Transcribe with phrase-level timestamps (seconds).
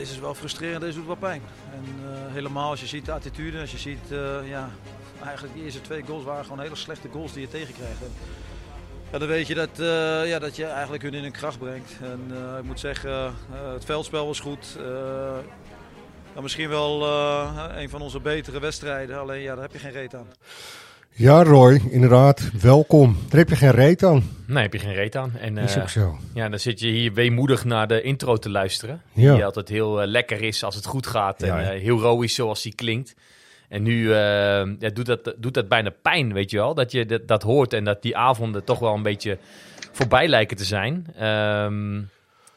[0.00, 1.42] Deze is wel frustrerend, deze doet wel pijn.
[1.72, 4.70] En uh, helemaal als je ziet de attitude, als je ziet, uh, ja,
[5.24, 8.00] eigenlijk de eerste twee goals waren gewoon hele slechte goals die je tegenkrijgt.
[9.10, 11.92] En, dan weet je dat, uh, ja, dat je eigenlijk hun in hun kracht brengt.
[12.02, 14.78] En ik moet zeggen, het veldspel was goed.
[16.40, 17.06] Misschien wel
[17.76, 20.28] een van onze betere wedstrijden, alleen ja, daar heb je geen reet aan.
[21.14, 22.50] Ja, Roy, inderdaad.
[22.60, 23.16] Welkom.
[23.28, 24.22] Daar heb je geen reet aan.
[24.46, 25.32] Nee, heb je geen reet aan.
[25.40, 26.18] En, is ook zo.
[26.34, 29.02] Ja, dan zit je hier weemoedig naar de intro te luisteren.
[29.12, 29.34] Ja.
[29.34, 31.40] Die altijd heel uh, lekker is als het goed gaat.
[31.40, 33.14] Ja, en uh, heel roïs zoals die klinkt.
[33.68, 36.74] En nu ja, doet, dat, doet dat bijna pijn, weet je wel.
[36.74, 39.38] Dat je dat, dat hoort en dat die avonden toch wel een beetje
[39.92, 41.06] voorbij lijken te zijn.
[41.26, 42.08] Um,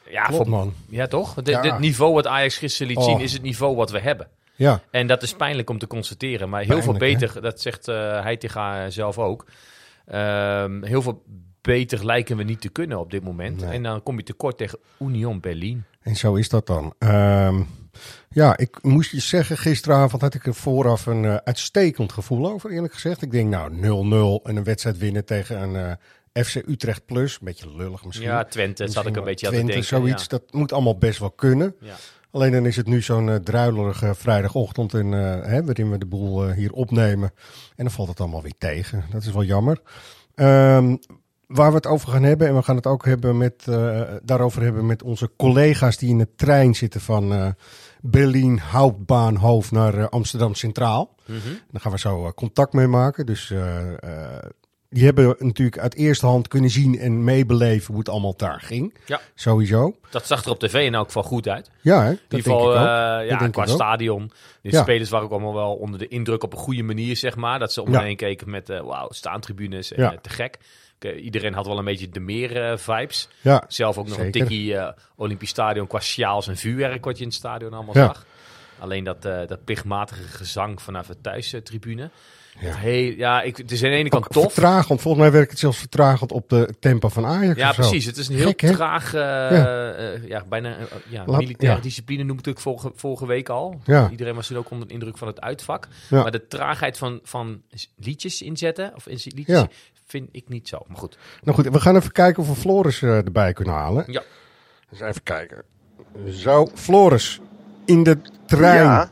[0.09, 0.73] ja, Klopt, man.
[0.89, 1.35] ja, toch?
[1.43, 1.61] Ja.
[1.61, 3.05] dit niveau wat Ajax gisteren liet Oh.
[3.05, 4.27] zien is het niveau wat we hebben.
[4.55, 6.49] Ja, En dat is pijnlijk om te constateren.
[6.49, 6.99] Maar heel veel hè?
[6.99, 9.45] beter, dat zegt uh, Heitinga zelf ook.
[10.05, 11.23] Ehm, heel veel
[11.61, 13.61] beter lijken we niet te kunnen op dit moment.
[13.61, 13.69] Nee.
[13.69, 15.83] En dan kom je tekort tegen Union Berlin.
[16.01, 16.93] en zo is dat dan.
[16.99, 17.61] Ehm,
[18.29, 22.71] ja, ik moest je zeggen, gisteravond had ik er vooraf een eh, uitstekend gevoel over,
[22.71, 23.21] eerlijk gezegd.
[23.21, 23.71] Ik denk, nou,
[24.41, 25.97] 0-0 en een wedstrijd winnen tegen een
[26.31, 27.33] eh, FC Utrecht Plus.
[27.33, 28.27] Een beetje lullig misschien.
[28.27, 29.97] Ja, Twente zat ik een Misschien beetje aan te Twente, denken.
[29.97, 31.75] zoiets, dat moet allemaal best wel kunnen.
[31.79, 31.95] Ja.
[32.33, 36.05] Alleen dan is het nu zo'n eh, druilerige vrijdagochtend en, eh, hè, waarin we de
[36.05, 37.31] boel eh, hier opnemen.
[37.75, 39.03] En dan valt het allemaal weer tegen.
[39.11, 39.81] Dat is wel jammer.
[40.35, 40.95] Ehm,
[41.47, 43.63] waar we het over gaan hebben, en we gaan het ook hebben met,
[44.23, 47.55] daarover hebben met onze collega's die in de trein zitten van
[48.01, 51.15] Berlin Hauptbahnhof naar Amsterdam Centraal.
[51.25, 51.37] Mhm.
[51.71, 53.25] Daar gaan we zo contact mee maken.
[53.25, 53.53] Dus
[54.93, 58.93] die hebben natuurlijk uit eerste hand kunnen zien en meebeleven hoe het allemaal daar ging.
[59.05, 59.19] Ja.
[59.35, 59.95] Sowieso.
[60.09, 61.69] Dat zag er op tv in elk geval goed uit.
[61.81, 62.09] Ja, hè?
[62.09, 63.19] In dat ieder geval, denk ik ook.
[63.21, 64.31] eh, ja, qua stadion.
[64.61, 64.81] De Ja.
[64.81, 67.59] spelers waren ook allemaal wel onder de indruk op een goede manier, zeg maar.
[67.59, 67.99] Dat ze om Ja.
[67.99, 70.11] me heen keken met, eh wauw, staantribunes en Ja.
[70.11, 70.57] eh, te gek.
[71.21, 73.29] Iedereen had wel een beetje de meer eh, vibes.
[73.41, 74.75] Ja, Zelf ook nog een tikkie
[75.15, 78.05] Olympisch Stadion qua sjaals en vuurwerk wat je in het stadion allemaal Ja.
[78.05, 78.25] zag.
[78.83, 82.01] Alleen dat, eh, dat plichtmatige gezang vanaf de thuistribune.
[82.01, 82.09] Ja.
[82.67, 82.75] Ja.
[82.75, 84.43] Hey, ja, ik, het is aan de ene kant tof.
[84.53, 85.01] Vertragend.
[85.01, 87.57] Volgens mij werkt het zelfs vertragend op de tempo van Ajax.
[87.59, 87.81] Ja, of zo.
[87.81, 88.05] precies.
[88.05, 89.91] Het is een heel Gek, traag, eh, Ja.
[89.93, 90.75] eh, ja, bijna
[91.09, 93.81] ja, Laat- militaire discipline noemde ik vorige, vorige week al.
[93.85, 94.09] Ja.
[94.09, 95.87] Iedereen was toen ook onder de indruk van het uitvak.
[96.09, 96.21] Ja.
[96.21, 97.61] Maar de traagheid van, van
[97.95, 99.67] liedjes inzetten, of in, liedjes, Ja.
[100.07, 100.79] vind ik niet zo.
[100.87, 101.17] Maar goed.
[101.43, 104.03] Nou goed, we gaan even kijken of we Floris erbij kunnen halen.
[104.07, 104.21] Ja.
[104.89, 105.63] Dus even kijken.
[106.31, 107.39] Zo, Floris.
[107.85, 108.83] In de trein.
[108.83, 109.09] Ja,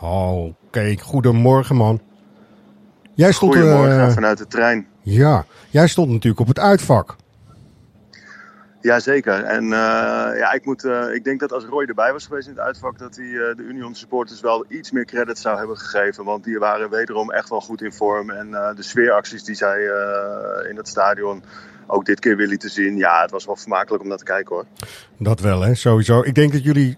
[0.00, 2.00] Oh, Oké, goedemorgen man.
[3.14, 4.86] Jij stond, goedemorgen eh, vanuit de trein.
[5.02, 7.16] ja, jij stond natuurlijk op het uitvak.
[8.82, 9.44] Jazeker.
[9.44, 12.54] En eh, ja, ik, moet, eh, ik denk dat als Roy erbij was geweest in
[12.54, 16.24] het uitvak, dat hij eh, de Union supporters wel iets meer credit zou hebben gegeven.
[16.24, 18.30] Want die waren wederom echt wel goed in vorm.
[18.30, 19.80] En de sfeeracties die zij
[20.68, 21.42] in het stadion
[21.86, 24.54] ook dit keer weer lieten zien, ja, het was wel vermakelijk om naar te kijken
[24.54, 24.64] hoor.
[25.18, 26.22] Dat wel, hè, sowieso.
[26.22, 26.96] Ik denk dat jullie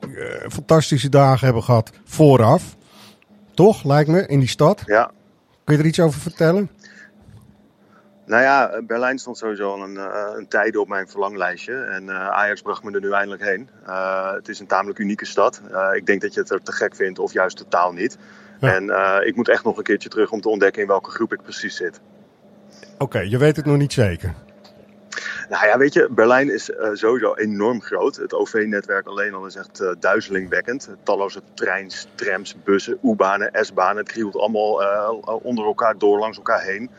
[0.49, 2.77] fantastische dagen hebben gehad vooraf.
[3.55, 4.83] Toch, lijkt me, in die stad.
[4.87, 5.11] Ja.
[5.65, 6.71] Kun je er iets over vertellen?
[8.27, 11.75] Nou ja, Berlijn stond sowieso al een, eh, een op mijn verlanglijstje.
[11.75, 13.69] En eh, Ajax bracht me er nu eindelijk heen.
[13.87, 15.61] Eh, het is een tamelijk unieke stad.
[15.95, 18.19] Ik denk dat je het er te gek vindt of juist totaal niet.
[18.61, 18.75] Ja.
[18.75, 18.85] En
[19.27, 21.77] ik moet echt nog een keertje terug om te ontdekken in welke groep ik precies
[21.77, 22.01] zit.
[22.99, 24.35] Oké, je weet het nog niet zeker.
[25.49, 28.17] Nou ja, weet je, Berlijn is sowieso enorm groot.
[28.17, 30.89] Het OV-netwerk alleen al is echt duizelingwekkend.
[31.03, 33.97] Talloze treins, trams, bussen, U-banen, S-banen.
[33.97, 34.83] Het krielt allemaal
[35.43, 36.91] onder elkaar door, langs elkaar heen.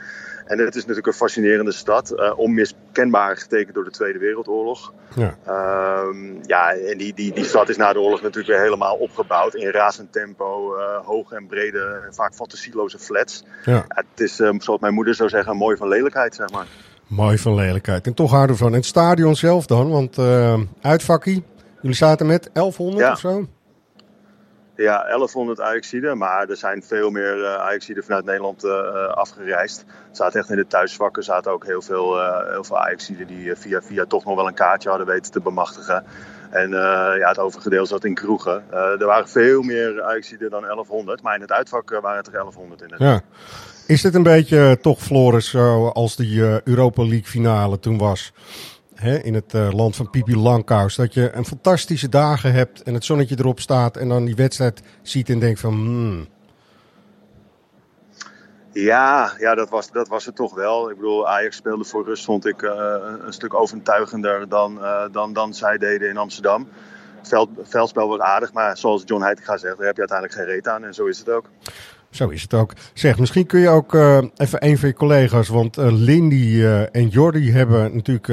[0.45, 2.09] En het is natuurlijk een fascinerende stad.
[2.11, 4.93] eh, onmiskenbaar getekend door de Tweede Wereldoorlog.
[5.15, 5.37] Ja.
[5.45, 9.55] Ehm, ja, en die, die, die stad is na de oorlog natuurlijk weer helemaal opgebouwd.
[9.55, 13.43] In razend tempo, eh, hoge en brede, vaak fantasieloze flats.
[13.65, 13.73] Ja.
[13.73, 16.65] Ja, het is, eh, zoals mijn moeder zou zeggen, mooi van lelijkheid, zeg maar.
[17.07, 18.05] Mooi van lelijkheid.
[18.07, 18.71] En toch houden we van.
[18.71, 21.43] En het stadion zelf dan, want eh uitvakkie.
[21.81, 23.11] Jullie zaten met 1100 Ja.
[23.11, 23.45] of zo?
[24.75, 29.79] Ja, 1100 Ajaxiden, maar er zijn veel meer uh, Ajaxiden vanuit Nederland uh, afgereisd.
[29.87, 33.55] Er zaten echt in de thuisvakken zaten ook heel veel, uh, heel veel Ajaxiden die
[33.55, 36.05] via, via toch nog wel een kaartje hadden weten te bemachtigen.
[36.55, 38.63] En eh, ja, het overige zat in kroegen.
[38.71, 41.21] Eh, er waren veel meer Ajaxiden dan 1100.
[41.21, 42.93] Maar in het uitvak eh, waren het er 1100 in.
[42.97, 43.21] Ja.
[43.87, 48.33] Is dit een beetje eh, toch, Floris, zoals die eh, Europa League finale toen was?
[48.95, 50.95] Hè, in het eh, land van Pipi Langkous.
[50.95, 53.97] Dat je een fantastische dagen hebt en het zonnetje erop staat.
[53.97, 55.73] En dan die wedstrijd ziet en denkt van...
[55.73, 56.27] hmm,
[58.75, 60.89] Ja, ja dat, was, dat was het toch wel.
[60.89, 62.95] Ik bedoel, Ajax speelde voor rust, vond ik, eh,
[63.25, 66.67] een stuk overtuigender dan, eh, dan, dan zij deden in Amsterdam.
[67.21, 70.67] Veld, veldspel was aardig, maar zoals John Heitinga zegt, daar heb je uiteindelijk geen reet
[70.67, 70.83] aan.
[70.83, 71.45] En zo is het ook.
[72.15, 72.73] Zo is het ook.
[72.93, 76.95] Zeg, misschien kun je ook eh, even een van je collega's, want eh, Lindy eh,
[76.95, 78.27] en Jordi hebben natuurlijk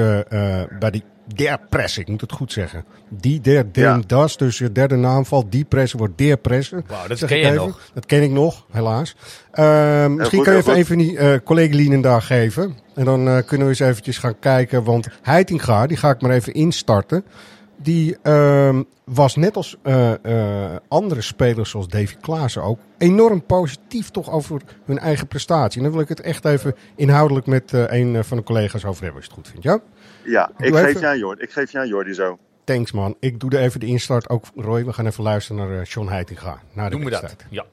[0.79, 1.03] bij die
[1.35, 2.85] der press, ik moet het goed zeggen.
[3.09, 4.01] Die der den Ja.
[4.07, 6.85] das, dus je derde naamval, die pressen wordt der pressen.
[7.07, 7.65] Dat Zeg ken ik je even.
[7.65, 7.79] nog.
[7.93, 9.15] Dat ken ik nog, helaas.
[9.51, 12.77] Misschien goed, kan je even een van die collega daar geven.
[12.95, 16.53] En dan kunnen we eens eventjes gaan kijken, want Heitinga, die ga ik maar even
[16.53, 17.25] instarten.
[17.83, 20.13] Die ehm, was net als eh,
[20.73, 25.77] eh, andere spelers zoals Davy Klaassen ook enorm positief toch over hun eigen prestatie.
[25.77, 29.03] En dan wil ik het echt even inhoudelijk met eh, een van de collega's over
[29.03, 29.63] hebben, als je het goed vindt.
[29.63, 29.79] Ja?
[30.31, 32.37] Ja, ik geef, even- je aan Jordi, ik geef je aan Jordi zo.
[32.63, 33.15] Thanks man.
[33.19, 34.85] Ik doe er even de instart ook, Roy.
[34.85, 36.61] We gaan even luisteren naar John Heitinga.
[36.73, 37.21] Naar de Doen we dat?
[37.21, 37.51] wedstrijd.
[37.51, 37.65] Ja.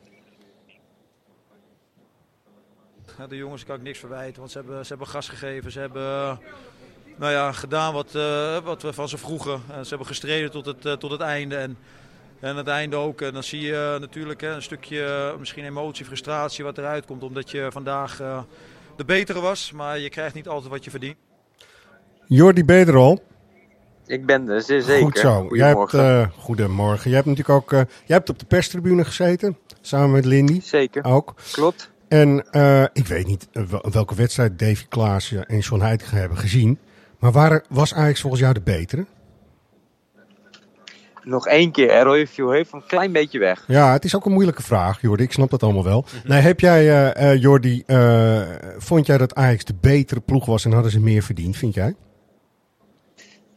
[3.29, 5.73] De jongens kan ik niks verwijten, want ze hebben, ze hebben gas gegeven.
[5.73, 6.39] Ze hebben
[7.21, 9.61] nou ja, gedaan wat, eh, wat we van ze vroegen.
[9.73, 11.57] En ze hebben gestreden tot het, eh, tot het einde.
[11.57, 11.77] En,
[12.41, 13.21] en het einde ook.
[13.21, 17.23] En dan zie je natuurlijk hè, een stukje eh, misschien emotie, frustratie wat eruit komt.
[17.23, 18.43] Omdat je vandaag eh,
[18.97, 19.73] de betere was.
[19.73, 21.17] Maar je krijgt niet altijd wat je verdient.
[22.27, 23.23] Jordi, er al?
[24.07, 25.03] Ik ben er, zeer zeker.
[25.05, 25.47] Goed zo.
[25.51, 26.23] Jij hebt, Goedemorgen.
[26.23, 27.11] eh, goedemorgen.
[27.11, 29.59] Jij hebt natuurlijk ook eh, jij hebt op de perstribune gezeten.
[29.81, 31.35] Samen met Lindy Zeker, ook.
[31.53, 31.91] klopt.
[32.09, 36.39] En eh, ik weet niet eh, wel- welke wedstrijd Davy Klaassen en John Heitinga hebben
[36.39, 36.79] gezien.
[37.21, 39.07] Maar waar, was Ajax volgens jou de betere?
[41.23, 43.65] Nog één keer, Roy viel even een klein beetje weg.
[43.67, 45.23] Ja, het is ook een moeilijke vraag, Jordi.
[45.23, 46.05] Ik snap dat allemaal wel.
[46.25, 48.43] Nee, heb jij, eh, Jordi, eh,
[48.79, 51.95] vond jij dat Ajax de betere ploeg was en hadden ze meer verdiend, vind jij?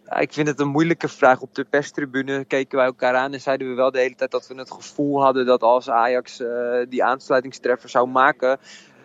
[0.06, 1.42] Ja, ik vind het een moeilijke vraag.
[1.42, 4.48] Op de perstribune keken wij elkaar aan en zeiden we wel de hele tijd dat
[4.48, 6.44] we het gevoel hadden dat als Ajax
[6.90, 8.60] die aansluitingstreffer zou maken,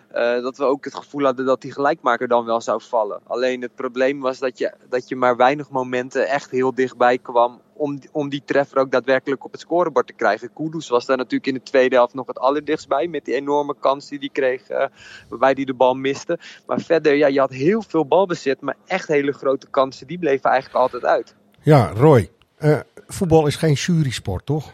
[0.09, 3.21] eh, dat we ook het gevoel hadden dat die gelijkmaker dan wel zou vallen.
[3.27, 7.61] Alleen het probleem was dat je, dat je maar weinig momenten echt heel dichtbij kwam
[7.73, 10.53] om, om die treffer ook daadwerkelijk op het scorebord te krijgen.
[10.53, 13.75] Kudus was daar natuurlijk in de tweede helft nog het allerdichtst bij met die enorme
[13.81, 14.87] kans die hij kreeg eh,
[15.29, 16.39] waarbij hij de bal miste.
[16.67, 20.51] Maar verder, ja, je had heel veel balbezit, maar echt hele grote kansen, die bleven
[20.51, 21.35] eigenlijk altijd uit.
[21.61, 22.31] Ja, Roy.
[22.57, 24.73] eh, voetbal is geen jurysport, toch?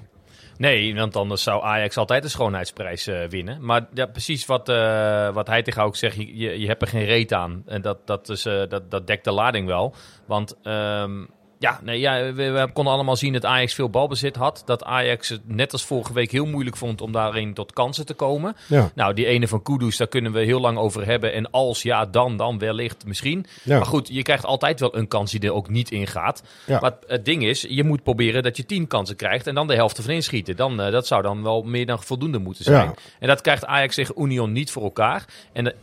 [0.57, 3.65] Nee, want anders zou Ajax altijd de schoonheidsprijs eh, winnen.
[3.65, 7.05] Maar ja, precies wat, eh wat hij tegen ook zegt, je, je, hebt er geen
[7.05, 7.63] reet aan.
[7.67, 9.95] En dat, dat, is, eh, dat, dat dekt de lading wel.
[10.27, 11.25] Want ehm,
[11.65, 14.63] ja, nee, ja we, we konden allemaal zien dat Ajax veel balbezit had.
[14.65, 18.15] Dat Ajax het net als vorige week heel moeilijk vond om daarin tot kansen te
[18.15, 18.57] komen.
[18.67, 18.91] Ja.
[18.95, 21.33] Nou, die ene van Kudus, daar kunnen we heel lang over hebben.
[21.33, 23.47] En als ja, dan, dan wellicht misschien.
[23.63, 23.77] Ja.
[23.77, 26.43] Maar goed, je krijgt altijd wel een kans die er ook niet in gaat.
[26.67, 26.81] Ja.
[26.81, 29.75] Maar het ding is, je moet proberen dat je tien kansen krijgt en dan de
[29.75, 30.57] helft ervan inschieten.
[30.57, 32.95] Dan, eh, dat zou dan wel meer dan voldoende moeten zijn.
[33.19, 35.25] En dat krijgt Ajax tegen Union niet voor elkaar.
[35.53, 35.79] En eh,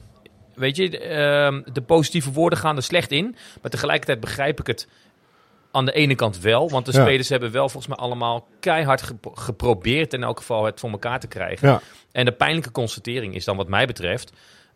[0.56, 3.36] weet je, ehm, de positieve woorden gaan er slecht in.
[3.62, 4.88] Maar tegelijkertijd begrijp ik het
[5.72, 6.70] aan de ene kant wel.
[6.70, 7.02] Want de Ja.
[7.02, 11.20] spelers hebben wel volgens mij allemaal keihard gepro- geprobeerd in elk geval het voor elkaar
[11.20, 11.68] te krijgen.
[11.70, 11.82] Ja.
[12.12, 14.32] En de pijnlijke constatering is dan wat mij betreft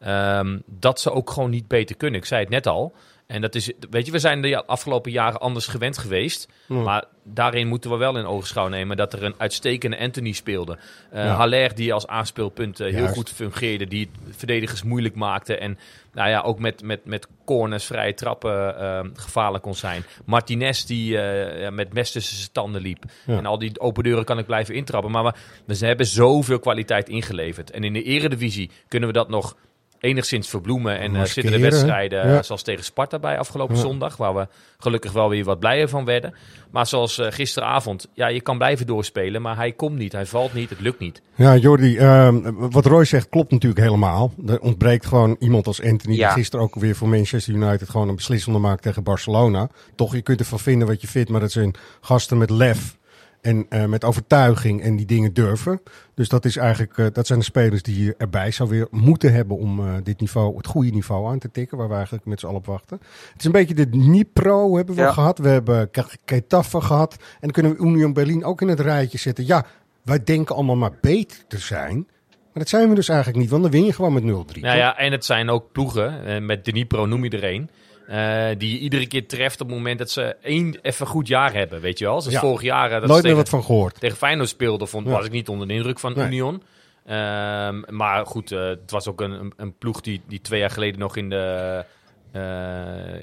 [0.05, 2.19] ehm, dat ze ook gewoon niet beter kunnen.
[2.19, 2.93] Ik zei het net al.
[3.27, 6.47] En dat is, weet je, we zijn de afgelopen jaren anders gewend geweest.
[6.67, 10.77] Maar daarin moeten we wel in ogenschouw nemen dat er een uitstekende Anthony speelde.
[11.13, 11.33] Uh, Ja.
[11.35, 13.13] Haller die als aanspeelpunt heel Juist.
[13.13, 13.85] goed fungeerde.
[13.88, 15.57] Die het verdedigers moeilijk maakte.
[15.57, 15.77] En
[16.13, 20.03] nou ja, ook met, met, met corners, vrije trappen ehm, gevaarlijk kon zijn.
[20.25, 23.03] Martinez die eh, met mes tussen zijn tanden liep.
[23.25, 23.38] Ja.
[23.38, 25.12] En al die open deuren kan ik blijven intrappen.
[25.12, 25.33] Maar we,
[25.65, 27.71] we- ze hebben zoveel kwaliteit ingeleverd.
[27.71, 29.55] En in de eredivisie kunnen we dat nog
[29.99, 30.99] enigszins verbloemen.
[30.99, 32.37] En eh, Maskeren, zitten er wedstrijden, ja.
[32.37, 33.81] eh, zoals tegen Sparta bij afgelopen Ja.
[33.81, 34.47] zondag, waar we
[34.77, 36.33] gelukkig wel weer wat blijer van werden.
[36.71, 40.53] Maar zoals eh, gisteravond, ja, je kan blijven doorspelen, maar hij komt niet, hij valt
[40.53, 41.21] niet, het lukt niet.
[41.35, 44.33] Ja, Jordi, ehm, wat Roy zegt klopt natuurlijk helemaal.
[44.47, 46.27] Er ontbreekt gewoon iemand als Anthony, Ja.
[46.27, 49.69] die gisteren ook weer voor Manchester United gewoon een beslissende maakt tegen Barcelona.
[49.95, 52.97] Toch, je kunt ervan vinden wat je vindt, maar dat zijn gasten met lef
[53.45, 55.81] en eh, met overtuiging en die dingen durven.
[56.13, 59.33] Dus dat, is eigenlijk, eh, dat zijn de spelers die je erbij zou weer moeten
[59.33, 62.39] hebben om eh, dit niveau, het goede niveau aan te tikken, waar we eigenlijk met
[62.39, 62.97] z'n allen op wachten.
[63.31, 65.11] Het is een beetje de Dnipro hebben we Ja.
[65.11, 68.79] gehad, we hebben Ke- Ketaffe gehad en dan kunnen we Union Berlin ook in het
[68.79, 69.45] rijtje zetten.
[69.45, 69.65] Ja,
[70.03, 71.95] wij denken allemaal maar beter te zijn.
[72.29, 74.61] Maar dat zijn we dus eigenlijk niet, want dan win je gewoon met 0-3.
[74.61, 77.69] Nou ja, en het zijn ook ploegen, met Dnipro noem je er een.
[78.07, 81.53] Eh, die je iedere keer treft op het moment dat ze één even goed jaar
[81.53, 82.21] hebben, weet je wel.
[82.21, 82.41] Zoals Ja.
[82.41, 82.85] vorig jaar.
[82.85, 84.00] eh, dat Nooit meer tegen- wat van gehoord.
[84.00, 85.12] tegen Feyenoord speelde, vond, Ja.
[85.12, 86.25] was ik niet onder de indruk van Nee.
[86.25, 86.63] Union.
[87.05, 91.00] Ehm, maar goed, eh, het was ook een, een, ploeg die, die twee jaar geleden
[91.00, 91.83] nog in de,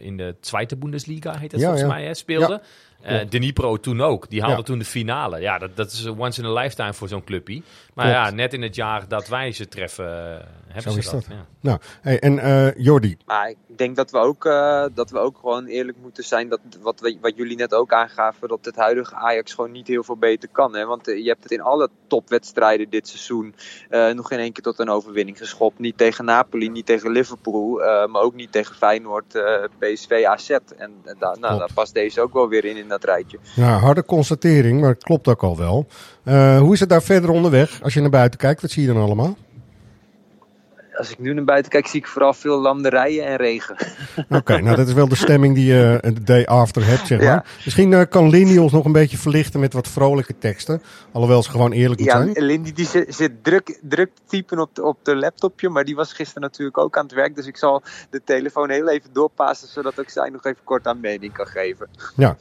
[0.00, 2.46] in de Tweede Bundesliga, heet het Ja, volgens mij, hè, speelde.
[3.02, 3.30] Klopt.
[3.30, 4.30] Dnipro toen ook.
[4.30, 4.62] Die haalde Ja.
[4.62, 5.40] toen de finale.
[5.40, 7.62] Ja, dat, dat is once in a lifetime voor zo'n clubje.
[7.94, 8.20] Maar Klopt.
[8.28, 11.26] ja, net in het jaar dat wij ze treffen, eh, hebben Zo ze is dat.
[11.28, 11.46] Ja.
[11.60, 13.16] Nou, hey, en eh Jordi.
[13.26, 16.48] Maar ik denk dat we ook, eh, dat we ook gewoon eerlijk moeten zijn.
[16.48, 18.48] Dat, wat, we- wat jullie net ook aangaven.
[18.48, 20.74] Dat het huidige Ajax gewoon niet heel veel beter kan.
[20.74, 20.84] Hè?
[20.86, 23.54] Want je hebt het in alle topwedstrijden dit seizoen.
[23.90, 25.78] eh, nog in één keer tot een overwinning geschopt.
[25.78, 27.82] Niet tegen Napoli, niet tegen Liverpool.
[27.82, 30.50] eh, maar ook niet tegen Feyenoord, eh, PSV, AZ.
[30.50, 33.38] En eh, da, nou, daar past deze ook wel weer in, in dat rijtje.
[33.54, 35.86] Ja, harde constatering, maar het klopt ook al wel.
[36.24, 37.82] Eh, hoe is het daar verder onderweg?
[37.82, 39.36] Als je naar buiten kijkt, wat zie je dan allemaal?
[40.92, 43.76] Als ik nu naar buiten kijk, zie ik vooral veel landerijen en regen.
[44.28, 47.18] Oké, nou dat is wel de stemming die je eh, de day after hebt, zeg
[47.18, 47.26] maar.
[47.26, 47.44] Ja.
[47.64, 50.82] Misschien eh, kan Lindy ons nog een beetje verlichten met wat vrolijke teksten.
[51.12, 52.44] Alhoewel ze gewoon eerlijk moet Ja, zijn.
[52.44, 56.12] Lindy die zit, zit druk, druk typen op de, op de laptopje, maar die was
[56.12, 57.36] gisteren natuurlijk ook aan het werk.
[57.36, 61.00] Dus ik zal de telefoon heel even doorpassen, zodat ook zij nog even kort aan
[61.00, 61.88] mening kan geven.
[62.16, 62.36] Ja.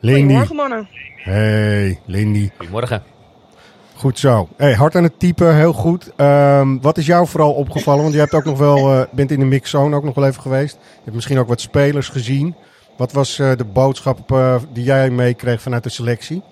[0.00, 0.20] Lindy.
[0.20, 0.88] Goedemorgen mannen.
[1.16, 2.50] Hey, Lindy.
[2.56, 3.02] Goedemorgen.
[3.94, 4.48] Goed zo.
[4.56, 6.12] Hey, hard aan het typen, heel goed.
[6.16, 8.02] Ehm, wat is jou vooral opgevallen?
[8.02, 10.42] Want je hebt ook nog wel, eh, bent in de mixzone ook nog wel even
[10.42, 10.74] geweest.
[10.80, 12.54] Je hebt misschien ook wat spelers gezien.
[12.96, 16.42] Wat was eh, de boodschap eh, die jij meekreeg vanuit de selectie?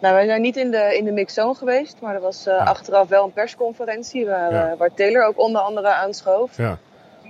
[0.00, 3.08] Nou, wij zijn niet in de, in de mixzone geweest, maar er was eh, achteraf
[3.08, 4.74] wel een persconferentie waar, Ja.
[4.78, 6.56] waar Taylor ook onder andere aanschoof.
[6.56, 6.78] Ja.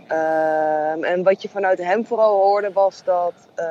[0.07, 3.67] Ehm, en wat je vanuit hem vooral hoorde was dat eh,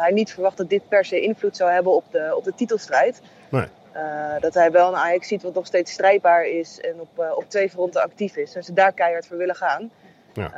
[0.00, 3.20] hij niet verwacht dat dit per se invloed zou hebben op de, op de titelstrijd.
[3.48, 3.66] Nee.
[3.92, 4.02] Eh,
[4.40, 7.44] dat hij wel een Ajax ziet wat nog steeds strijdbaar is en op, eh, op
[7.48, 8.54] twee fronten actief is.
[8.54, 9.90] En ze daar keihard voor willen gaan.
[10.32, 10.50] Ja.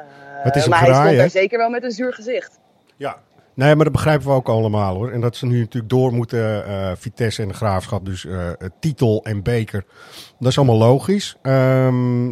[0.42, 2.58] Het is een maar hij stond daar zeker wel met een zuur gezicht.
[2.96, 3.16] Ja.
[3.54, 5.12] Nee, maar dat begrijpen we ook allemaal hoor.
[5.12, 6.64] En dat ze nu natuurlijk door moeten,
[6.98, 8.26] Vitesse en de Graafschap, dus
[8.78, 9.84] titel en beker.
[10.38, 11.36] Dat is allemaal logisch.
[11.42, 12.30] Ehm,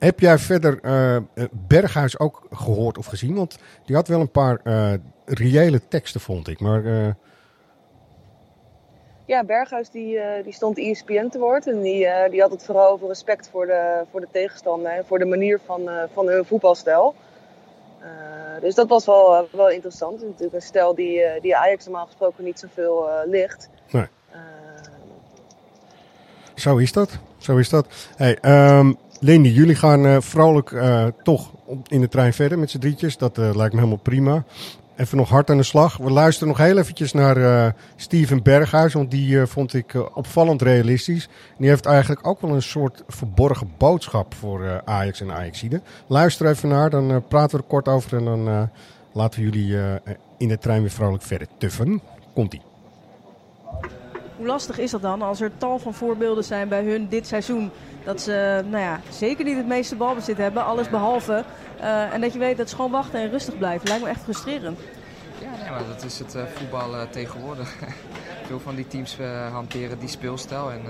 [0.00, 1.16] heb jij verder eh,
[1.50, 3.34] Berghuis ook gehoord of gezien?
[3.34, 4.92] Want die had wel een paar eh,
[5.24, 6.60] reële teksten, vond ik.
[6.60, 7.12] Maar eh,
[9.24, 11.66] Ja, Berghuis die, die stond ESPN te woord.
[11.66, 15.18] En die, die had het vooral over respect voor de, voor de tegenstander en voor
[15.18, 17.14] de manier van, van hun voetbalstijl.
[18.60, 20.12] Dus dat was wel, wel interessant.
[20.12, 23.68] Het is natuurlijk een stijl die, die Ajax normaal gesproken niet zoveel ligt.
[23.90, 24.06] Nee.
[26.54, 27.18] Zo is dat.
[27.38, 27.86] Zo is dat.
[28.16, 28.92] Hey, ehm,
[29.22, 31.50] Lindy, jullie gaan eh, vrolijk eh, toch
[31.86, 33.16] in de trein verder met z'n drietjes.
[33.16, 34.44] Dat eh, lijkt me helemaal prima.
[34.96, 35.96] Even nog hard aan de slag.
[35.96, 38.92] We luisteren nog heel eventjes naar Steven Berghuis.
[38.92, 41.28] Want die vond ik opvallend realistisch.
[41.58, 45.80] Die heeft eigenlijk ook wel een soort verborgen boodschap voor Ajax en Ajaxide.
[46.06, 48.16] Luister even naar, dan praten we er kort over.
[48.16, 48.70] En dan
[49.12, 49.78] laten we jullie
[50.38, 52.00] in de trein weer vrolijk verder tuffen.
[52.34, 52.69] Komt-ie.
[54.40, 57.70] Hoe lastig is dat dan als er tal van voorbeelden zijn bij hun dit seizoen?
[58.04, 61.44] Dat ze nou ja, zeker niet het meeste balbezit hebben, alles behalve.
[61.80, 63.88] eh, en dat je weet dat ze gewoon wachten en rustig blijven.
[63.88, 64.78] Lijkt me echt frustrerend.
[65.40, 67.74] Ja, nee, maar dat is het eh, voetbal eh, tegenwoordig.
[68.46, 69.18] Veel van die teams
[69.52, 70.70] hanteren die speelstijl.
[70.70, 70.80] En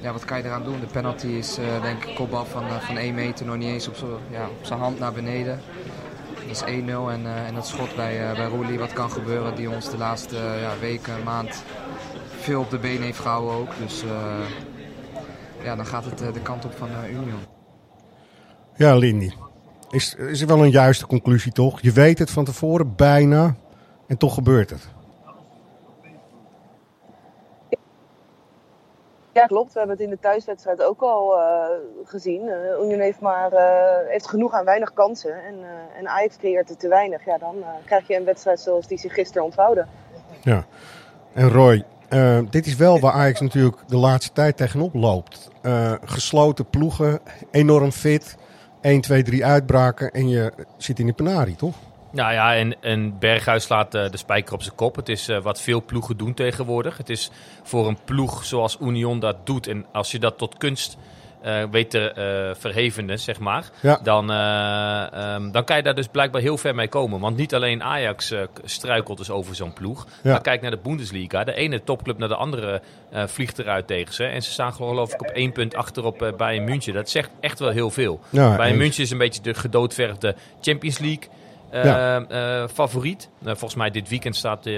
[0.00, 0.80] ja, wat kan je eraan doen?
[0.80, 4.10] De penalty is denk ik kopbal van, van 1 meter, nog niet eens op zijn
[4.68, 5.60] ja, hand naar beneden.
[6.34, 9.90] Dat is 1-0 en, en dat schot bij, bij Roelie, wat kan gebeuren, die ons
[9.90, 11.62] de laatste ja, weken, maand
[12.46, 13.76] veel op de benen heeft gehouden ook.
[13.78, 14.48] Dus eh,
[15.62, 17.40] ja, dan gaat het eh, de kant op van eh, Union.
[18.76, 19.30] Ja, Lindy.
[19.90, 21.80] Is, is er wel een juiste conclusie toch?
[21.80, 23.54] Je weet het van tevoren bijna
[24.06, 24.88] en toch gebeurt het.
[29.32, 29.72] Ja, klopt.
[29.72, 31.66] We hebben het in de thuiswedstrijd ook al uh,
[32.04, 32.42] gezien.
[32.42, 33.60] Uh, Union heeft, maar, uh,
[34.08, 35.44] heeft genoeg aan weinig kansen.
[35.44, 37.24] En, uh, en Ajax creëert er te weinig.
[37.24, 39.86] Ja, dan krijg je een wedstrijd zoals die zich gisteren ontvouwde.
[40.42, 40.64] Ja.
[41.32, 41.84] En Roy,
[42.50, 45.50] dit is wel waar Ajax natuurlijk de laatste tijd tegenop loopt.
[46.04, 47.20] gesloten ploegen,
[47.50, 48.36] enorm fit.
[48.80, 51.74] 1, 2, 3 uitbraken en je zit in de penarie, toch?
[52.10, 54.96] Nou ja, en, en Berghuis slaat uh, de spijker op zijn kop.
[54.96, 56.96] Het is wat veel ploegen doen tegenwoordig.
[56.96, 57.30] Het is
[57.62, 59.66] voor een ploeg zoals Union dat doet.
[59.66, 60.96] En als je dat tot kunst
[61.46, 63.70] uh, weet te verhevenen, zeg maar.
[63.82, 64.00] Ja.
[64.02, 67.20] Dan, um, dan kan je daar dus blijkbaar heel ver mee komen.
[67.20, 68.34] Want niet alleen Ajax
[68.64, 70.06] struikelt dus over zo'n ploeg.
[70.22, 70.30] Ja.
[70.30, 71.44] Maar kijk naar de Bundesliga.
[71.44, 74.24] De ene topclub naar de andere vliegt eruit tegen ze.
[74.24, 76.94] En ze staan geloof ik op één punt achter op Bayern München.
[76.94, 78.20] Dat zegt echt wel heel veel.
[78.30, 78.78] Ja, Bayern en...
[78.78, 82.24] München is een beetje de gedoodverfde Champions League Eh, Ja.
[82.28, 83.28] eh, favoriet.
[83.40, 84.74] Eh, volgens mij dit weekend staat eh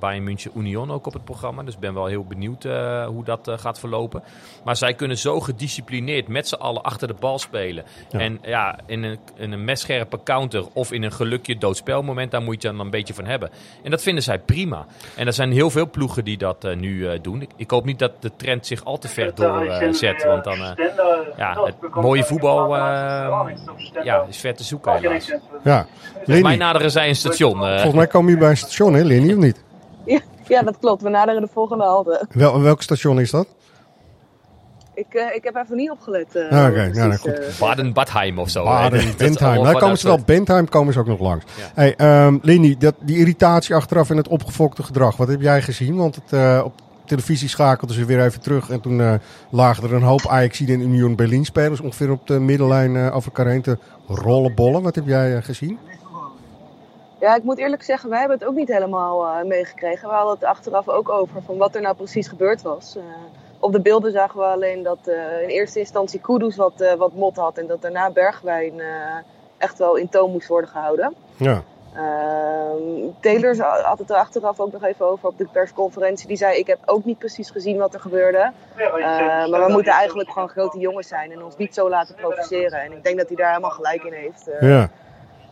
[0.00, 1.62] Bayern München Union ook op het programma.
[1.62, 4.22] Dus ik ben wel heel benieuwd eh, hoe dat eh, gaat verlopen.
[4.64, 7.84] Maar zij kunnen zo gedisciplineerd met z'n allen achter de bal spelen.
[8.10, 8.18] Ja.
[8.18, 12.62] En ja, in een, in een messcherpe counter of in een gelukje doodspelmoment, daar moet
[12.62, 13.50] je dan een beetje van hebben.
[13.82, 14.86] En dat vinden zij prima.
[15.16, 17.42] En er zijn heel veel ploegen die dat eh, nu eh, doen.
[17.42, 20.24] Ik, ik hoop niet dat de trend zich al te ver doorzet.
[20.24, 20.86] want dan, eh,
[21.36, 22.80] ja, het mooie voetbal eh,
[24.02, 25.32] ja, is ver te zoeken helaas.
[25.64, 25.86] Ja.
[26.24, 27.62] Volgens mij naderen zij een station.
[27.64, 27.72] eh.
[27.72, 29.62] volgens mij komen jullie bij een station, hè, Lenny, of niet?
[30.04, 31.02] Ja, ja, dat klopt.
[31.02, 32.26] We naderen de volgende halte.
[32.32, 33.46] Wel, welk station is dat?
[34.94, 36.36] Ik, eh, ik heb even niet opgelet.
[36.36, 36.72] eh, Ah, oké.
[36.72, 37.38] precies, Ja, nou, goed.
[37.38, 38.64] eh, Baden-Badheim of zo.
[38.64, 39.06] Baden, hè?
[39.06, 39.56] Dat- Bentheim.
[39.58, 41.44] of Nou wat komen ze wel, Bentheim komen ze ook nog langs.
[41.58, 41.70] Ja.
[41.74, 45.96] Hey, ehm Lenny, dat, die irritatie achteraf en het opgefokte gedrag, wat heb jij gezien?
[45.96, 46.72] Want het, eh, op
[47.04, 49.12] televisie schakelden ze weer even terug en toen eh,
[49.50, 53.32] lagen er een hoop Ajaxiden en Union Berlin spelers ongeveer op de middenlijn eh, over
[53.34, 54.82] elkaar heen te rollenbollen.
[54.82, 55.78] Wat heb jij gezien?
[57.22, 60.08] Ja, ik moet eerlijk zeggen, wij hebben het ook niet helemaal eh, meegekregen.
[60.08, 62.96] We hadden het achteraf ook over van wat er nou precies gebeurd was.
[62.96, 63.02] Eh,
[63.58, 67.12] op de beelden zagen we alleen dat eh, in eerste instantie Kudus wat, eh, wat
[67.14, 68.86] mot had en dat daarna Bergwijn eh,
[69.58, 71.14] echt wel in toon moest worden gehouden.
[71.36, 71.62] Ja.
[71.96, 72.80] Ehm,
[73.20, 76.28] Taylor had het er achteraf ook nog even over op de persconferentie.
[76.28, 78.50] Die zei: Ik heb ook niet precies gezien wat er gebeurde.
[78.76, 82.80] Eh, maar we moeten eigenlijk gewoon grote jongens zijn en ons niet zo laten provoceren.
[82.80, 84.48] En ik denk dat hij daar helemaal gelijk in heeft.
[84.48, 84.68] eh.
[84.68, 84.88] Ja.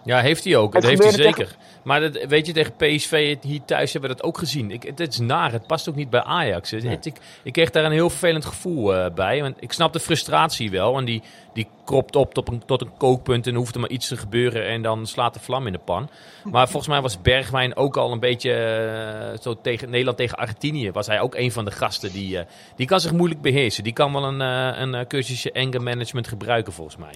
[0.05, 0.73] Ja, heeft hij ook.
[0.73, 1.57] Het Dat heeft hij zeker.
[1.83, 4.71] Maar dat, weet je, tegen PSV hier thuis hebben we dat ook gezien.
[4.71, 5.53] Ik, het, is naar.
[5.53, 6.71] Het past ook niet bij Ajax.
[6.71, 9.43] Het- het- ik, ik kreeg daar een heel vervelend gevoel eh, bij.
[9.43, 10.99] Want ik snap de frustratie wel.
[10.99, 13.47] En die, die kropt op tot een, tot een kookpunt.
[13.47, 14.67] En hoeft er maar iets te gebeuren.
[14.67, 16.11] En dan slaat de vlam in de pan.
[16.45, 20.91] Maar volgens mij was Bergwijn ook al een beetje eh, zo tegen Nederland tegen Argentinië.
[20.91, 22.45] Was hij ook een van de gasten die, eh,
[22.77, 23.85] die kan zich moeilijk beheersen.
[23.85, 27.13] Die kan wel een, een cursusje anger management gebruiken volgens mij.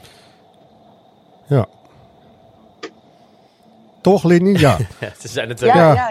[1.48, 1.66] Ja.
[4.04, 4.58] Toch, Lenny?
[4.58, 4.76] Ja.
[5.00, 6.10] Ja, ze zijn het Ja, Ja.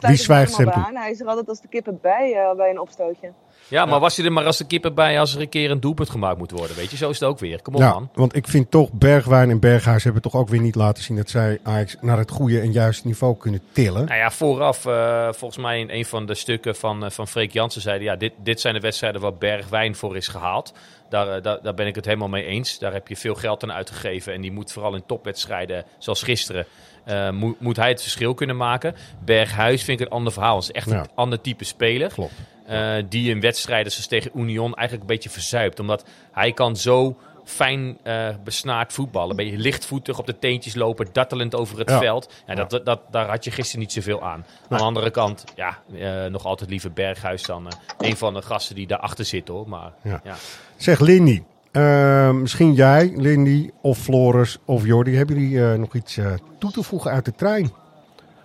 [0.00, 0.96] nee, zwijgt bij aan.
[0.96, 3.32] Hij is er altijd als de kippen bij eh, bij een opstootje.
[3.68, 5.80] Ja, maar was je er maar als de kippen bij als er een keer een
[5.80, 6.76] doelpunt gemaakt moet worden?
[6.76, 7.62] Weet je, zo is het ook weer.
[7.62, 8.10] Kom op, ja, man.
[8.14, 11.30] want ik vind toch Bergwijn en Berghuis hebben toch ook weer niet laten zien dat
[11.30, 14.04] zij Ajax naar het goede en juiste niveau kunnen tillen.
[14.04, 17.52] Nou ja, vooraf, eh, volgens mij in een van de stukken van, uh, van Freek
[17.52, 18.06] Jansen zeiden...
[18.06, 20.72] ja, dit, dit zijn de wedstrijden waar Bergwijn voor is gehaald.
[21.08, 22.78] Daar, uh, daar, daar ben ik het helemaal mee eens.
[22.78, 24.32] Daar heb je veel geld aan uitgegeven.
[24.32, 26.66] En die moet vooral in topwedstrijden, zoals gisteren...
[27.08, 28.94] Uh, moet, moet hij het verschil kunnen maken.
[29.24, 30.54] Berghuis vind ik een ander verhaal.
[30.56, 30.98] Het is echt Ja.
[31.00, 32.12] een ander type speler.
[32.12, 32.32] Klopt.
[32.70, 35.80] Uh, die in wedstrijden zoals tegen Union eigenlijk een beetje verzuipt.
[35.80, 39.36] Omdat hij kan zo fijn uh, besnaard voetballen.
[39.36, 41.98] Ben je lichtvoetig op de teentjes lopen, dartelend over het Ja.
[41.98, 42.32] veld.
[42.46, 44.44] Ja, dat, dat, dat, daar had je gisteren niet zoveel aan.
[44.68, 48.42] Aan de andere kant, ja, uh, nog altijd liever Berghuis dan uh, een van de
[48.42, 49.68] gasten die daarachter zit hoor.
[49.68, 50.20] Maar, Ja.
[50.24, 50.34] ja.
[50.76, 56.16] Zeg Lindy, eh, misschien jij, Lindy of Floris of Jordi, hebben jullie eh, nog iets
[56.16, 56.26] eh,
[56.58, 57.70] toe te voegen uit de trein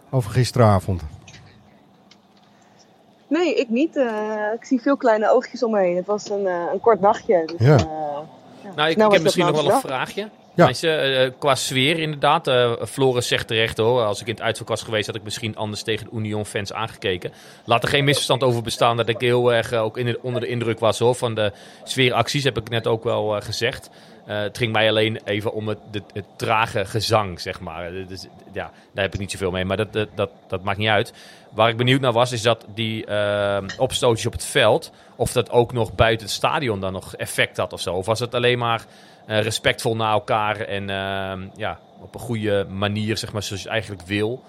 [0.10, 1.02] over gisteravond?
[3.28, 3.96] Nee, ik niet.
[3.96, 4.06] Eh,
[4.56, 5.96] ik zie veel kleine oogjes om me heen.
[5.96, 7.44] Het was een, eh, een kort nachtje.
[7.46, 7.76] Dus, Ja.
[7.76, 7.86] eh,
[8.64, 8.72] ja.
[8.76, 10.30] Nou, ik, Snel ik heb misschien nog dat wel een nou vraagje.
[10.56, 10.66] Ja.
[10.66, 12.48] Mensen, eh, qua sfeer inderdaad.
[12.48, 14.02] eh Floris zegt terecht hoor.
[14.04, 17.32] Als ik in het uitvak was geweest, had ik misschien anders tegen de Union-fans aangekeken.
[17.66, 20.42] Laat er geen misverstand over bestaan dat ik heel erg eh, ook in de- onder
[20.42, 21.52] de indruk was hoor, van de
[21.84, 22.44] sfeeracties.
[22.44, 23.90] Heb ik net ook wel eh, gezegd.
[24.26, 25.80] Eh, het ging mij alleen even om het,
[26.14, 27.86] het, trage gezang, zeg maar.
[27.86, 30.78] Eh, Dus, ja, daar heb ik niet zoveel mee, maar dat, dat, dat, dat maakt
[30.78, 31.14] niet uit.
[31.54, 34.92] Waar ik benieuwd naar was, is dat die eh, opstootjes op het veld...
[35.16, 37.94] of dat ook nog buiten het stadion dan nog effect had of zo.
[37.94, 38.86] Of was het alleen maar
[39.26, 43.70] eh, respectvol naar elkaar en ehm, ja, op een goede manier, zeg maar, zoals je
[43.70, 44.44] eigenlijk wil...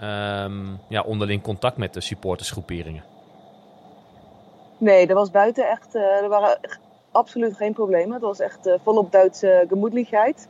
[0.00, 3.04] ehm, ja, onderling contact met de supportersgroeperingen.
[4.78, 6.58] Nee, er was buiten echt, er waren
[7.12, 8.12] absoluut geen problemen.
[8.12, 10.48] Het was echt eh, volop Duitse gemoedelijkheid.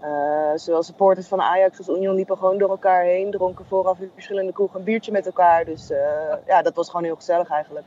[0.00, 0.08] Eh,
[0.56, 4.52] zowel supporters van Ajax als Union liepen gewoon door elkaar heen, dronken vooraf in verschillende
[4.52, 5.64] kroegen een biertje met elkaar.
[5.64, 5.98] Dus eh,
[6.46, 7.86] ja, dat was gewoon heel gezellig eigenlijk.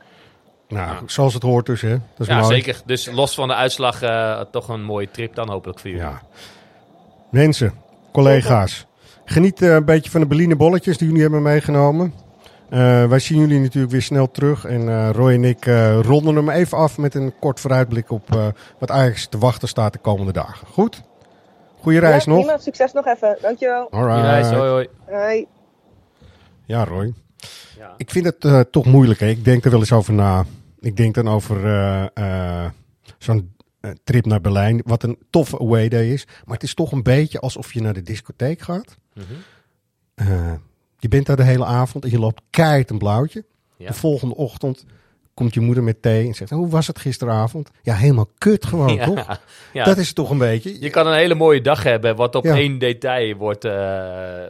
[0.68, 1.90] Nou, zoals het hoort dus, hè?
[1.90, 2.54] Dat is Ja, mooi.
[2.54, 2.80] zeker.
[2.84, 6.04] Dus los van de uitslag, eh, toch een mooie trip dan hopelijk voor jullie.
[6.04, 6.20] Ja.
[7.30, 7.72] Mensen,
[8.12, 8.86] collega's,
[9.24, 12.14] geniet eh, een beetje van de Berliner bolletjes die jullie hebben meegenomen.
[12.72, 14.64] Eh, wij zien jullie natuurlijk weer snel terug.
[14.64, 18.34] En eh, Roy en ik eh, ronden hem even af met een kort vooruitblik op
[18.34, 18.46] eh,
[18.78, 20.66] wat eigenlijk te wachten staat de komende dagen.
[20.66, 21.02] Goed?
[21.80, 22.44] Goeie reis ja, nog.
[22.44, 23.38] Prima, succes nog even.
[23.40, 23.90] Dankjewel.
[23.90, 24.18] Alright.
[24.18, 24.88] Goeie reis, hoi hoi.
[25.06, 25.46] Hoi.
[26.64, 27.12] Ja, Roy.
[27.78, 27.94] Ja.
[27.96, 29.20] Ik vind het eh, toch moeilijk.
[29.20, 29.26] Hè?
[29.26, 30.44] Ik denk er wel eens over na.
[30.80, 32.70] Ik denk dan over eh, eh,
[33.18, 33.54] zo'n
[34.04, 34.80] trip naar Berlijn.
[34.84, 36.26] Wat een toffe away day is.
[36.44, 38.96] Maar het is toch een beetje alsof je naar de discotheek gaat.
[40.14, 40.52] Eh,
[41.02, 43.44] je bent daar de hele avond en je loopt keihard een blauwtje.
[43.76, 43.86] Ja.
[43.86, 44.84] De volgende ochtend
[45.34, 47.70] komt je moeder met thee en zegt, hoe was het gisteravond?
[47.82, 49.40] Ja, helemaal kut gewoon, Ja, toch?
[49.72, 49.84] ja.
[49.84, 50.80] Dat is het toch een beetje.
[50.80, 52.54] Je kan een hele mooie dag hebben, wat op Ja.
[52.56, 53.72] één detail wordt, eh,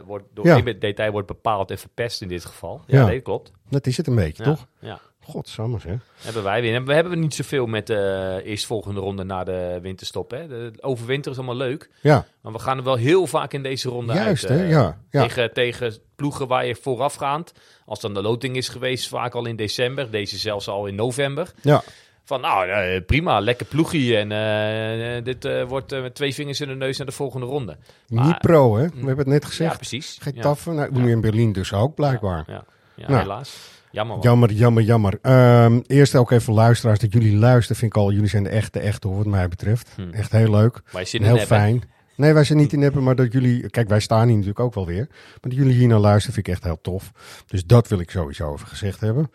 [0.05, 2.81] wordt door één detail wordt bepaald en verpest in dit geval.
[2.87, 3.51] Ja, nee, klopt.
[3.69, 4.67] Dat is het een beetje, toch?
[4.79, 4.99] Ja.
[5.23, 5.95] Godsamme, hè?
[6.21, 6.83] Hebben wij weer.
[6.85, 10.31] We hebben niet zoveel met de eerstvolgende ronde na de winterstop.
[10.31, 10.47] Hè.
[10.47, 11.89] De overwinter is allemaal leuk.
[12.01, 12.25] Ja.
[12.41, 14.59] Maar we gaan er wel heel vaak in deze ronde Juist, uit.
[14.59, 14.63] hè?
[14.65, 15.21] eh, Ja, ja.
[15.21, 17.53] Tegen, tegen ploegen waar je voorafgaand,
[17.85, 20.11] als dan de loting is geweest, vaak al in december.
[20.11, 21.51] Deze zelfs al in november.
[21.61, 21.83] Ja.
[22.25, 24.17] Van nou, eh, prima, lekker ploegje.
[24.17, 27.77] En eh, dit wordt met twee vingers in de neus naar de volgende ronde.
[28.07, 28.87] Niet pro, hè?
[28.87, 29.71] We hebben het net gezegd.
[29.71, 30.17] Ja, precies.
[30.21, 32.43] Getafe, nou, nu in Berlin dus ook, blijkbaar.
[32.47, 32.63] Ja,
[32.95, 33.57] ja Nou, helaas.
[33.93, 34.15] Jammer.
[34.15, 34.23] man.
[34.25, 35.19] Jammer, jammer, jammer.
[35.21, 38.79] Ehm, eerst ook even luisteraars, dat jullie luisteren, vind ik al, jullie zijn de echte,
[38.79, 39.89] echte hoor, wat mij betreft.
[39.95, 40.09] Hm.
[40.11, 40.81] Echt heel leuk.
[41.11, 41.83] En heel fijn.
[42.15, 44.73] Nee, wij zijn niet in appen, maar dat jullie, kijk, wij staan hier natuurlijk ook
[44.73, 45.07] wel weer.
[45.09, 47.11] Maar dat jullie hier naar luisteren, vind ik echt heel tof.
[47.47, 49.31] Dus dat wil ik sowieso even gezegd hebben.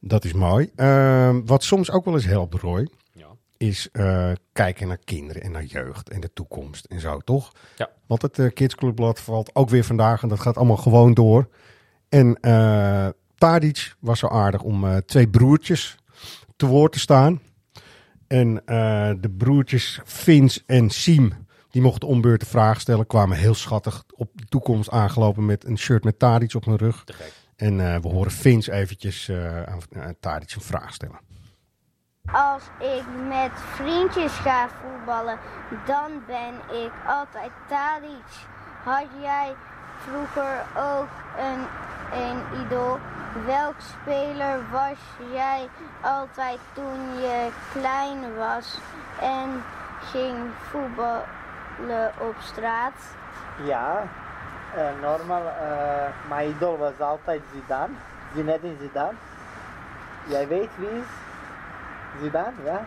[0.00, 0.70] Dat is mooi.
[0.76, 3.26] Ehm, wat soms ook wel eens helpt, Roy, Ja.
[3.56, 7.52] is eh, kijken naar kinderen en naar jeugd en de toekomst en zo, toch?
[7.76, 7.88] Ja.
[8.06, 11.48] Want het eh, Kids Clubblad valt ook weer vandaag en dat gaat allemaal gewoon door.
[12.08, 13.08] En eh
[13.42, 15.96] Tadic was zo aardig om eh, twee broertjes
[16.56, 17.40] te woord te staan.
[18.26, 21.32] En eh, de broertjes Vins en Siem,
[21.70, 25.64] die mochten om beurt de vraag stellen, kwamen heel schattig op de toekomst aangelopen met
[25.64, 27.04] een shirt met Tadic op hun rug.
[27.56, 31.18] En eh, we horen Vins eventjes eh, aan aan Tadic een vraag stellen.
[32.32, 35.38] Als ik met vriendjes ga voetballen,
[35.86, 38.30] dan ben ik altijd Tadic.
[38.84, 39.54] Had jij
[40.06, 41.60] vroeger ook een,
[42.12, 42.98] een idool?
[43.46, 44.98] Welk speler was
[45.32, 45.68] jij
[46.00, 48.78] altijd toen je klein was
[49.20, 49.62] en
[50.00, 50.36] ging
[50.70, 52.92] voetballen op straat?
[53.64, 54.02] Ja,
[54.74, 55.46] eh, normaal.
[55.46, 57.92] eh, mijn idool was altijd Zidane.
[58.34, 59.16] Zinedine Zidane.
[60.26, 61.06] Jij weet wie is?
[62.20, 62.80] Zidane, ja?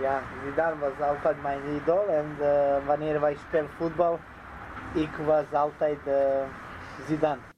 [0.00, 2.08] Ja, Zidane was altijd mijn idool.
[2.08, 4.18] En eh, wanneer wij spelen voetbal,
[4.92, 5.98] ik was altijd
[7.06, 7.49] Zidane.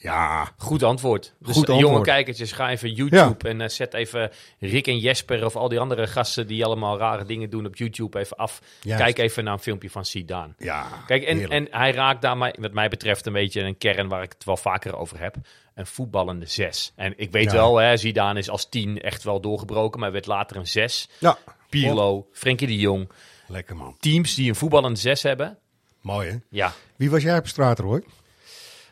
[0.00, 0.52] Ja.
[0.56, 1.34] Goed antwoord.
[1.38, 5.44] Dus Goed eh, jonge kijkertjes, ga even YouTube en eh, zet even Rick en Jesper
[5.44, 8.60] of al die andere gasten die allemaal rare dingen doen op YouTube even af.
[8.80, 9.02] Juist.
[9.02, 10.54] Kijk even naar een filmpje van Zidane.
[10.58, 11.70] Ja, Kijk, en, heerlijk.
[11.70, 14.56] en hij raakt daarmee, wat mij betreft, een beetje een kern waar ik het wel
[14.56, 15.36] vaker over heb.
[15.74, 16.92] Een voetballende zes.
[16.96, 17.52] En ik weet Ja.
[17.52, 21.08] wel, hè, Zidane is als tien echt wel doorgebroken, maar werd later een zes.
[21.18, 21.38] Ja.
[21.68, 23.10] Pirlo, Frenkie de Jong.
[23.46, 23.96] Lekker man.
[24.00, 25.58] Teams die een voetballende zes hebben.
[26.00, 26.36] Mooi hè?
[26.50, 26.72] Ja.
[26.96, 27.78] Wie was jij op straat?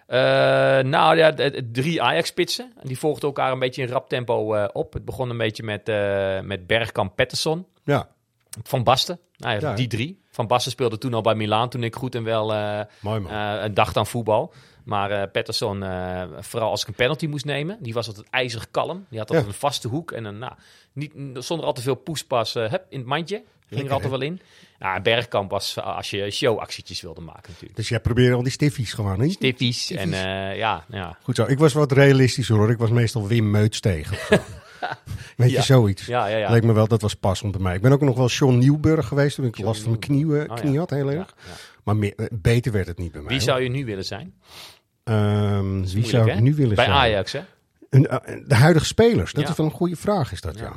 [0.07, 0.19] Eh,
[0.79, 1.35] nou ja,
[1.73, 2.73] drie Ajax-spitsen.
[2.81, 4.92] En Die volgden elkaar een beetje in rap tempo eh, op.
[4.92, 8.09] Het begon een beetje met, eh met Bergkamp, Pettersson, Ja.
[8.62, 9.19] Van Basten.
[9.37, 10.21] Nou ja, die drie.
[10.31, 12.47] Van Basten speelde toen al bij Milaan toen ik goed en wel
[13.01, 14.53] Mooi een dacht aan voetbal.
[14.85, 15.85] Maar Pettersson,
[16.38, 19.07] vooral als ik een penalty moest nemen, die was altijd ijzig kalm.
[19.09, 19.53] Die had altijd Ja.
[19.53, 20.53] een vaste hoek en een, nou,
[20.92, 23.37] niet, zonder al te veel poespas hup, in het mandje.
[23.37, 24.40] Ging Lekker, er altijd wel in.
[24.79, 27.77] Ja, Bergkamp was eh, als je showactietjes wilde maken natuurlijk.
[27.77, 29.29] Dus jij probeerde al die stiffies gewoon, hè?
[29.31, 31.17] Stiffies en eh, ja, ja.
[31.23, 31.45] Goed zo.
[31.45, 32.71] Ik was wat realistischer hoor.
[32.71, 34.17] Ik was meestal Wim Meuts tegen.
[35.37, 35.57] Weet Ja.
[35.59, 36.07] je, zoiets.
[36.07, 36.51] Ja, ja, ja.
[36.51, 37.75] Leek me wel, dat was passend bij mij.
[37.75, 40.55] Ik ben ook nog wel John Nieuwburg geweest toen ik last van mijn knie, Oh,
[40.55, 41.35] knie had, heel erg.
[41.85, 43.29] Maar meer, eh, beter werd het niet bij mij.
[43.31, 43.49] Wie hoor.
[43.49, 44.35] zou je nu willen zijn?
[45.05, 46.97] Ehm, wie zou ik nu willen Bij zijn?
[46.97, 47.41] Ajax, hè?
[47.91, 48.03] Een,
[48.47, 49.33] de huidige spelers.
[49.33, 50.73] Dat is wel een goede vraag, is dat ja.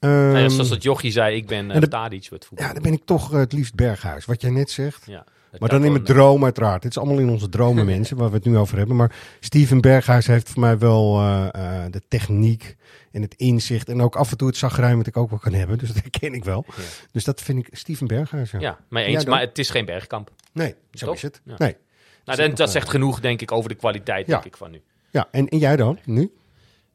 [0.00, 2.66] Nou ja, Ehm, zoals dat jochie zei, ik ben uh, en de- Tadic met voetbal.
[2.66, 4.24] ja, dan ben ik toch eh, het liefst Berghuis.
[4.24, 5.02] Wat jij net zegt.
[5.06, 6.82] Ja, dat maar dan in mijn gewoon, droom uiteraard.
[6.82, 8.96] Het is allemaal in onze dromen mensen, waar we het nu over hebben.
[8.96, 11.48] Maar Steven Berghuis heeft voor mij wel eh,
[11.84, 12.76] eh, de techniek
[13.12, 13.88] en het inzicht.
[13.88, 15.78] En ook af en toe het zagrijn wat ik ook wel kan hebben.
[15.78, 16.64] Dus dat ken ik wel.
[16.68, 16.82] Ja.
[17.12, 18.50] Dus dat vind ik Steven Berghuis.
[18.50, 20.30] Ja, Ja, maar eens, maar het is geen Bergkamp.
[20.52, 21.40] Nee, zo is het.
[21.44, 21.76] Nee.
[22.24, 24.80] Nou, dat eh, zegt genoeg, denk ik, over de kwaliteit, denk ik, van nu.
[25.10, 25.98] Ja, en, en jij dan?
[26.04, 26.32] Nu?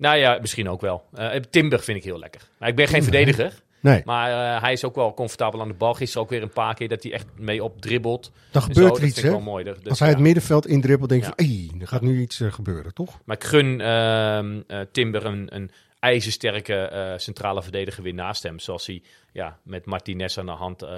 [0.01, 1.03] Nou ja, misschien ook wel.
[1.13, 2.41] Eh Timber vind ik heel lekker.
[2.59, 3.61] Nou, ik ben geen Timber, verdediger.
[3.79, 4.01] Nee.
[4.05, 5.93] Maar eh, hij is ook wel comfortabel aan de bal.
[5.93, 8.31] Gisteren ook weer een paar keer dat hij echt mee opdribbelt.
[8.51, 9.29] Dan gebeurt zo, er dat iets, hè?
[9.29, 9.63] wel mooi.
[9.63, 11.33] Dat- Als hij het middenveld indribbelt, denk je Ja.
[11.37, 13.19] van, "Ei, er gaat nu iets eh, gebeuren, toch?
[13.25, 18.59] Maar ik gun ehm, eh, Timber een, een ijzersterke eh, centrale verdediger weer naast hem.
[18.59, 20.89] Zoals hij ja, met Martinez aan de hand eh,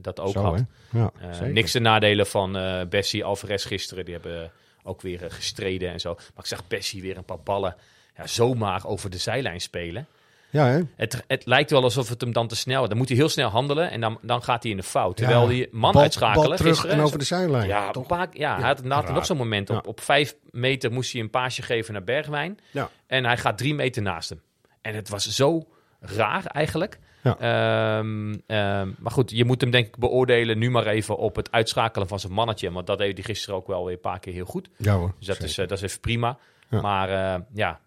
[0.00, 0.64] dat ook Zo, had.
[0.92, 4.04] Ja, Eh, niks de nadelen van eh Bessie Alvarez gisteren.
[4.04, 4.50] Die hebben
[4.82, 6.14] ook weer eh, gestreden en zo.
[6.14, 7.76] Maar ik zag Bessie weer een paar ballen
[8.16, 10.06] ja, zomaar over de zijlijn spelen.
[10.50, 10.80] Ja, hè?
[10.96, 12.88] Het, het lijkt wel alsof het hem dan te snel...
[12.88, 15.16] Dan moet hij heel snel handelen en dan, dan gaat hij in de fout.
[15.16, 18.02] Terwijl die man bal- uitschakelen bal terug gisteren, en over de zijlijn, Ja, toch?
[18.02, 19.70] een paar, ja, Ja, hij had nog zo'n moment.
[19.70, 19.90] Op, Ja.
[19.90, 22.58] op vijf meter moest hij een paasje geven naar Bergwijn.
[22.70, 22.90] Ja.
[23.06, 24.40] En hij gaat drie meter naast hem.
[24.82, 25.66] En het was zo
[26.00, 26.98] raar eigenlijk.
[27.22, 27.36] Ja.
[27.38, 31.52] Ehm, ehm, maar goed, je moet hem denk ik beoordelen nu maar even op het
[31.52, 32.72] uitschakelen van zijn mannetje.
[32.72, 34.68] Want dat deed hij gisteren ook wel weer een paar keer heel goed.
[34.76, 36.38] Ja hoor, Dus dat is, eh, dat is even prima.
[36.70, 36.80] Ja.
[36.80, 37.80] Maar eh, ja,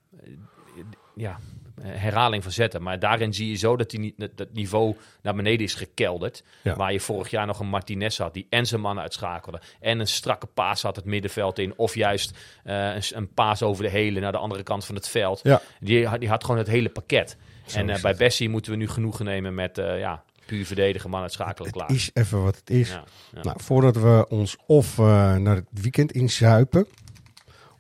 [1.16, 1.40] ja,
[1.82, 2.82] herhaling van zetten.
[2.82, 6.44] Maar daarin zie je zo dat die, dat, dat niveau naar beneden is gekelderd.
[6.64, 6.76] Ja.
[6.76, 9.62] Waar je vorig jaar nog een Martinez had die en zijn man uitschakelde.
[9.80, 11.74] En een strakke paas had het middenveld in.
[11.76, 15.10] Of juist eh, een, een paas over de hele naar de andere kant van het
[15.10, 15.40] veld.
[15.44, 15.62] Ja.
[15.80, 17.38] Die, had- die had gewoon het hele pakket.
[17.66, 18.20] Zo en eh, bij het.
[18.20, 21.92] Bessie moeten we nu genoegen nemen met eh, ja, puur verdedigen, man uitschakelen, klaar.
[21.92, 22.90] is even wat het is.
[22.90, 23.04] Ja,
[23.34, 23.42] ja.
[23.44, 26.88] Nou, voordat we ons of naar het weekend inzuipen,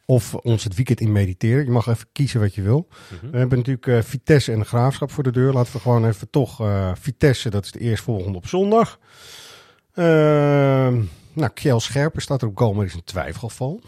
[0.10, 1.65] of ons het weekend in mediteren.
[1.65, 2.88] Je mag even kiezen wat je wil.
[2.88, 3.32] Mhm.
[3.32, 5.54] We hebben natuurlijk eh, Vitesse en de Graafschap voor de deur.
[5.54, 9.00] Laten we gewoon even toch eh, Vitesse, dat is de eerstvolgende op zondag.
[9.93, 11.02] Ehm
[11.34, 13.82] nou, Kjell Scherpen staat er op goal, maar is een twijfelgeval.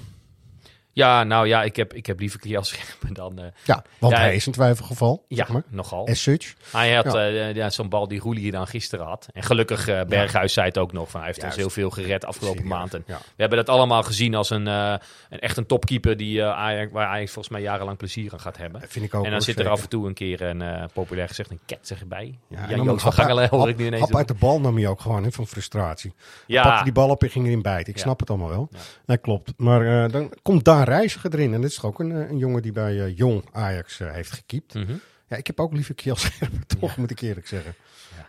[0.93, 3.39] Ja, nou ja, ik heb, ik heb liever Kiel Scherpen dan...
[3.39, 5.25] eh, Ja, want ja, hij is een twijfelgeval.
[5.27, 5.63] Ja, zeg maar.
[5.69, 6.07] nogal.
[6.07, 6.53] As such.
[6.71, 7.27] Hij had Ja.
[7.27, 9.27] eh, ja, zo'n bal die Roelie hier dan gisteren had.
[9.33, 12.25] En gelukkig, eh, Berghuis zei het ook nog, van, hij heeft ons heel veel gered
[12.25, 12.93] afgelopen Serieus, maand.
[12.93, 13.17] En ja.
[13.17, 14.99] We hebben dat allemaal gezien als een, een
[15.29, 18.81] echt een topkeeper die, Ajax, waar Ajax volgens mij jarenlang plezier aan gaat hebben.
[18.87, 21.51] vind ik ook, en dan zit er af en toe een keer een, populair gezegd,
[21.51, 22.39] een ket erbij.
[22.47, 24.75] Ja, ja dan Joost van Gangelen hoor ik nu ineens Hap uit de bal nam
[24.77, 26.13] hij ook gewoon, hè, van frustratie.
[26.47, 26.63] Ja.
[26.63, 27.93] Pakte die bal op en ging erin bijten.
[27.93, 28.69] Ik snap het allemaal wel.
[29.05, 29.53] Nee, klopt.
[29.57, 31.53] Maar dan komt daar Reiziger erin.
[31.53, 34.11] En dit is toch ook een, eh, een jongen die bij eh, Jong Ajax eh,
[34.11, 34.73] heeft gekiept.
[34.73, 34.93] Mhm.
[35.27, 37.75] Ja, ik heb ook liever Kiel Scherpen, toch, moet ik eerlijk zeggen.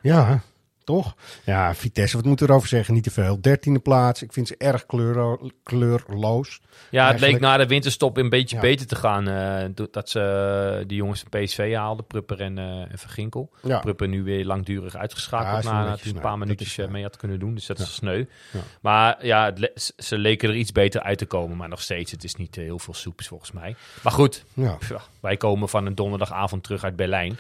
[0.03, 0.43] Ja.
[0.85, 1.15] Toch?
[1.45, 2.95] Ja, Vitesse, wat moeten we erover zeggen?
[2.95, 3.41] Niet te veel.
[3.41, 4.23] Dertiende plaats.
[4.23, 6.61] Ik vind ze erg kleuro- kleurloos.
[6.91, 8.63] Ja, het leek na de winterstop een beetje Ja.
[8.63, 9.25] beter te gaan.
[9.75, 10.21] do- dat ze
[10.81, 13.51] eh, die jongens van PSV haalden, Prupper en, eh en Verginkel.
[13.63, 13.79] Ja.
[13.79, 16.21] Prupper nu weer langdurig Ja, uitgeschakeld wel na een dat een sneu.
[16.21, 17.55] paar minuutjes is mee had kunnen doen.
[17.55, 17.85] Dus dat Ja.
[17.85, 18.25] is sneu.
[18.53, 18.61] Ja.
[18.81, 21.57] Maar ja, le- ze leken er iets beter uit te komen.
[21.57, 23.77] Maar nog steeds, het is niet heel veel soeps volgens mij.
[24.03, 24.79] Maar goed, Ja.
[25.21, 27.39] wij komen van een donderdagavond terug uit Berlijn.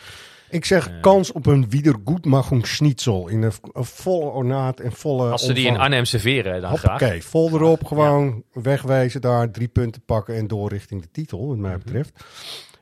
[0.52, 3.28] Ik zeg kans op een Wiedergutmachung schnitzel.
[3.28, 5.76] In een, een volle ornaat en volle Als ze die in.
[5.76, 7.02] Arnhem serveren, dan graag.
[7.02, 11.56] Oké, vol erop, gewoon wegwezen daar, drie punten pakken en door richting de titel, wat
[11.56, 11.66] Mhm.
[11.66, 12.24] mij betreft.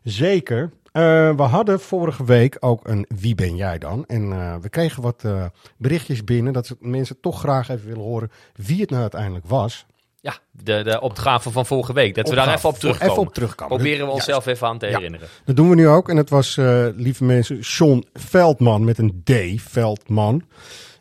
[0.03, 0.71] Zeker.
[0.93, 1.03] Eh,
[1.37, 4.05] we hadden vorige week ook een Wie ben jij dan?
[4.07, 5.45] En eh, we kregen wat eh,
[5.77, 9.87] berichtjes binnen dat mensen toch graag even willen horen wie het nou uiteindelijk was.
[10.23, 12.15] Ja, de, de opgave van vorige week.
[12.15, 13.11] Dat we daar even op terugkomen.
[13.13, 13.77] even op terugkomen.
[13.77, 14.15] Proberen we Juist.
[14.15, 14.97] onszelf even aan te Ja.
[14.97, 15.29] herinneren.
[15.45, 16.09] Dat doen we nu ook.
[16.09, 19.33] En het was, eh, lieve mensen, Sean Veldman met een D,
[19.71, 20.45] Veldman.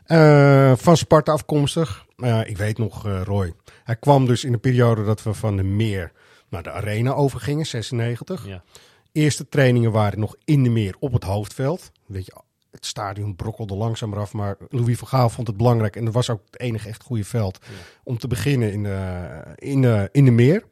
[0.06, 2.06] Eh, van Sparta afkomstig.
[2.44, 3.54] Ik weet nog, eh, Roy.
[3.84, 6.12] Hij kwam dus in de periode dat we van de meer
[6.50, 8.48] naar de arena overgingen, 96.
[8.48, 8.64] Ja.
[9.12, 11.92] Eerste trainingen waren nog in de meer op het hoofdveld.
[12.06, 12.34] Weet je,
[12.72, 15.96] het stadion brokkelde langzaam eraf, maar Louis van Gaal vond het belangrijk.
[15.96, 17.60] En dat was ook het enige echt goede veld
[18.04, 20.64] om te beginnen in de, in, de, in de meer.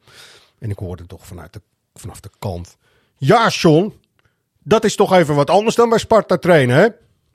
[0.58, 1.60] En ik hoorde toch vanuit de,
[1.94, 2.76] vanaf de kant.
[3.16, 3.94] Ja, John,
[4.62, 6.86] dat is toch even wat anders dan bij Sparta trainen, hè?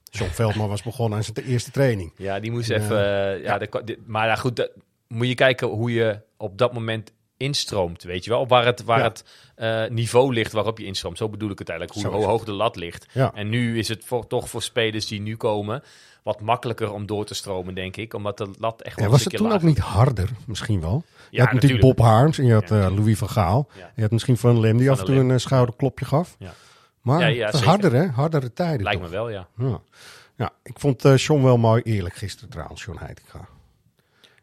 [0.04, 2.12] John Veldman was begonnen aan zijn eerste training.
[2.18, 2.98] Ja, die moest En, even.
[2.98, 4.72] eh, eh, ja, de- maar ja, goed, dat-
[5.08, 8.48] moet je kijken hoe je op dat moment instroomt, weet je wel?
[8.48, 9.04] Waar het, waar Ja.
[9.04, 9.24] het
[9.56, 11.18] eh, niveau ligt waarop je instroomt.
[11.18, 13.06] Zo bedoel ik het eigenlijk, hoe hoog de lat ligt.
[13.14, 13.32] Ja.
[13.34, 15.84] En nu is het voor, toch voor spelers die nu komen
[16.24, 18.14] wat makkelijker om door te stromen, denk ik.
[18.14, 21.04] Omdat de lat echt wel Ja, was het toen ook niet harder, misschien wel?
[21.30, 22.00] Je Ja, had natuurlijk Bob.
[22.00, 22.96] Harms en je had eh.
[22.96, 23.68] Louis van Gaal.
[23.96, 26.36] Je had misschien Van Lem die Van af en toe een eh, schouderklopje gaf.
[26.40, 26.54] Ja.
[27.02, 28.08] Maar het harder, hè?
[28.08, 29.10] Hardere tijden Lijkt toch?
[29.10, 29.48] me wel, ja.
[29.58, 29.82] Ja.
[30.36, 33.48] ja, ik vond John wel mooi eerlijk gisteren trouwens, John Heitinga.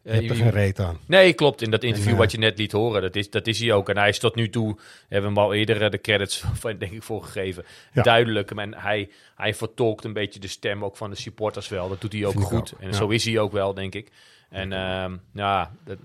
[0.03, 0.99] Je hebt er geen reet aan.
[1.05, 1.61] Nee, klopt.
[1.61, 3.89] In dat interview wat je net liet horen, dat is, dat is hij ook.
[3.89, 6.77] En hij is tot nu toe, hebben we hem al eerder eh, de credits van,
[6.77, 7.65] denk ik, voor gegeven.
[7.93, 8.01] Ja.
[8.03, 8.51] Duidelijk.
[8.51, 11.89] En hij, hij vertolkt een beetje de stem ook van de supporters wel.
[11.89, 12.73] Dat doet hij ook Vind goed.
[12.73, 12.93] ook, En ja.
[12.93, 14.11] zo is hij ook wel, denk ik.
[14.49, 15.97] En ehm, ja, dat,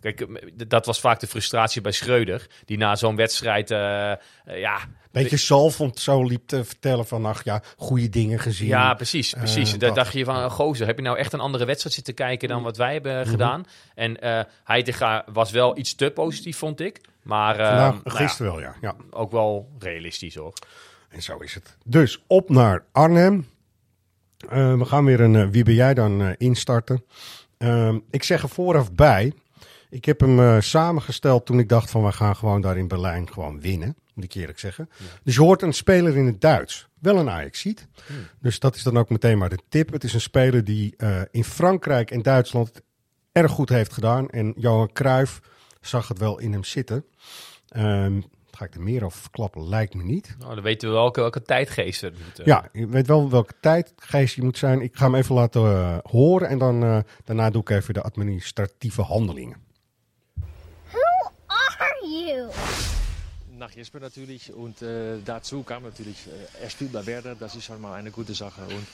[0.00, 0.26] kijk, eh,
[0.66, 2.46] dat was vaak de frustratie bij Schreuder.
[2.64, 4.78] Die na zo'n wedstrijd, eh, eh, ja...
[5.12, 8.68] Beetje zalvend zo liep te vertellen van, ach ja, goede dingen gezien.
[8.68, 9.32] Ja, precies.
[9.34, 9.72] precies.
[9.72, 9.98] Eh, Daar dat.
[9.98, 12.62] dacht je van, oh, gozer, heb je nou echt een andere wedstrijd zitten kijken dan
[12.62, 13.30] wat wij hebben Mhm.
[13.30, 13.64] gedaan?
[13.94, 17.00] En eh Heitinga was wel iets te positief, vond ik.
[17.22, 18.74] Maar eh, Vandaag, nou ja, gisteren wel, ja.
[18.80, 18.94] ja.
[19.10, 20.52] ook wel realistisch, hoor.
[21.08, 21.76] En zo is het.
[21.84, 23.46] Dus op naar Arnhem.
[24.48, 27.04] Eh, we gaan weer een eh, Wie ben jij dan eh, instarten.
[27.58, 29.32] Ehm, ik zeg er vooraf bij.
[29.90, 33.32] Ik heb hem eh, samengesteld toen ik dacht van we gaan gewoon daar in Berlijn
[33.32, 33.96] gewoon winnen.
[34.14, 34.88] Moet ik eerlijk zeggen.
[35.22, 36.88] Dus je hoort een speler in het Duits.
[36.98, 37.88] Wel een Ajaxiet.
[38.40, 39.92] Dus dat is dan ook meteen maar de tip.
[39.92, 42.82] Het is een speler die eh, in Frankrijk en Duitsland het
[43.32, 44.28] erg goed heeft gedaan.
[44.30, 45.40] En Johan Cruijff
[45.80, 47.04] zag het wel in hem zitten.
[47.68, 49.68] Ehm, ga ik er meer over verklappen?
[49.68, 50.34] Lijkt me niet.
[50.38, 52.38] Nou, dan weten we welke, welke tijdgeest het moet.
[52.38, 52.46] eh.
[52.46, 54.80] Ja, je weet wel welke tijdgeest je moet zijn.
[54.80, 59.02] Ik ga hem even laten eh, horen en dan, daarna doe ik even de administratieve
[59.02, 59.68] handelingen.
[62.10, 62.50] You?
[63.58, 67.64] nach Jesper natürlich und äh, dazu kam natürlich, äh, er spielt bei Werder, das ist
[67.66, 68.86] schon mal eine gute Sache und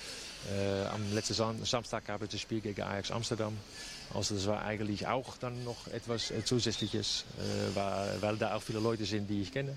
[0.53, 3.57] äh, am letzten Sam Samstag gab es das Spiel gegen Ajax Amsterdam.
[4.13, 8.63] Also das war eigentlich auch dann noch etwas äh, Zusätzliches, äh, weil, weil da auch
[8.63, 9.77] viele Leute sind, die ich kenne.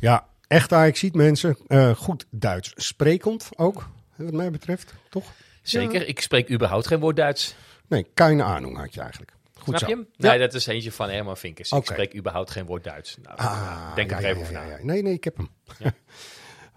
[0.00, 1.56] Ja, Echt Ajaxiet mensen.
[1.68, 4.92] Eh, goed Duits sprekend ook, wat mij betreft.
[5.10, 5.24] Toch?
[5.62, 6.06] Zeker, Ja.
[6.06, 7.54] ik spreek überhaupt geen woord Duits.
[7.88, 9.32] Nee, keine Ahnung had je eigenlijk.
[9.64, 9.96] Goed Snap zo.
[9.96, 10.06] je hem?
[10.30, 11.72] Nee, dat is eentje van Herman Vinkers.
[11.72, 11.82] Oké.
[11.82, 13.16] Ik spreek überhaupt geen woord Duits.
[13.22, 14.62] Nou, Ah, denk er ja, even ja, over na.
[14.64, 14.78] ja.
[14.82, 15.48] Nee, nee, ik heb hem.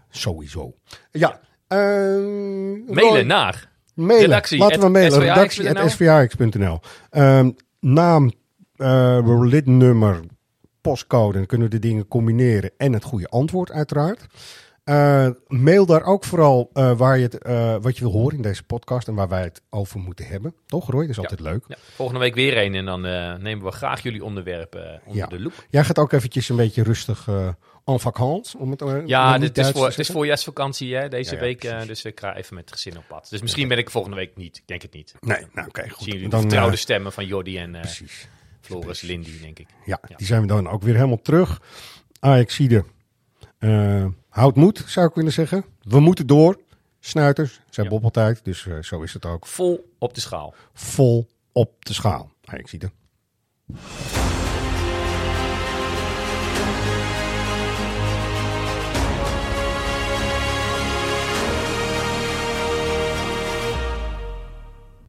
[0.09, 0.75] Sowieso.
[1.11, 1.39] Ja.
[1.67, 4.21] ehm, Mailen naar Mailen.
[4.25, 5.89] redactie Laten we at mailen.
[5.89, 6.79] svhx.nl.
[7.09, 8.31] Ehm, naam,
[8.75, 10.19] eh, lidnummer,
[10.81, 11.37] postcode.
[11.37, 12.71] Dan kunnen we de dingen combineren.
[12.77, 14.25] En het goede antwoord uiteraard.
[14.87, 18.41] Eh, mail daar ook vooral eh, waar je het, eh, wat je wil horen in
[18.41, 19.07] deze podcast.
[19.07, 20.55] En waar wij het over moeten hebben.
[20.65, 21.01] Toch Roy?
[21.01, 21.63] Dat is altijd leuk.
[21.67, 23.01] Ja, volgende week weer een en dan
[23.41, 25.27] nemen we graag jullie onderwerpen onder Ja.
[25.27, 25.53] de loep.
[25.69, 27.27] Jij gaat ook eventjes een beetje rustig
[27.85, 28.55] en vacances.
[28.55, 31.43] Om het, om Ja, het dit is voor, het is voorjaarsvakantie hè, deze Ja, ja,
[31.43, 31.87] week.
[31.87, 33.27] dus ik ga even met het gezin op pad.
[33.29, 34.57] Dus misschien ben ik volgende week niet.
[34.57, 35.13] Ik denk het niet.
[35.19, 36.03] Nee, nou oké, goed.
[36.03, 37.83] Zien jullie Dan, de vertrouwde stemmen van Jordi en eh
[38.61, 39.67] Floris Lindy, denk ik.
[39.85, 41.61] Ja, die zijn we dan ook weer helemaal terug.
[42.19, 42.83] Ajaxide,
[43.59, 44.05] eh
[44.37, 45.65] houd moed, zou ik willen zeggen.
[45.81, 46.59] We moeten door.
[46.99, 49.47] Snuiters, Bob altijd, dus eh, zo is het ook.
[49.47, 50.53] Vol op de schaal.
[50.73, 52.31] Vol op de schaal.
[52.45, 52.91] Ajaxide.